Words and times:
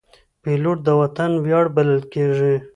پیلوټ 0.41 0.77
د 0.87 0.89
وطن 1.01 1.31
ویاړ 1.43 1.65
بلل 1.75 2.01
کېږي. 2.13 2.55